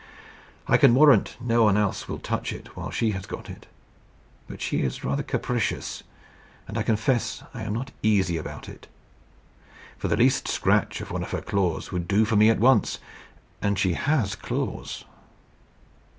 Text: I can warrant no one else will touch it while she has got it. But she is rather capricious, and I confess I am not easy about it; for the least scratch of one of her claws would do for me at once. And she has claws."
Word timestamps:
I 0.67 0.77
can 0.77 0.95
warrant 0.95 1.37
no 1.39 1.61
one 1.63 1.77
else 1.77 2.07
will 2.07 2.17
touch 2.17 2.51
it 2.51 2.75
while 2.75 2.89
she 2.89 3.11
has 3.11 3.27
got 3.27 3.51
it. 3.51 3.67
But 4.47 4.59
she 4.59 4.81
is 4.81 5.03
rather 5.03 5.21
capricious, 5.21 6.01
and 6.67 6.75
I 6.75 6.81
confess 6.81 7.43
I 7.53 7.61
am 7.61 7.73
not 7.73 7.91
easy 8.01 8.35
about 8.35 8.67
it; 8.67 8.87
for 9.99 10.07
the 10.07 10.17
least 10.17 10.47
scratch 10.47 11.01
of 11.01 11.11
one 11.11 11.21
of 11.21 11.29
her 11.29 11.41
claws 11.41 11.91
would 11.91 12.07
do 12.07 12.25
for 12.25 12.35
me 12.35 12.49
at 12.49 12.59
once. 12.59 12.97
And 13.61 13.77
she 13.77 13.93
has 13.93 14.35
claws." 14.35 15.05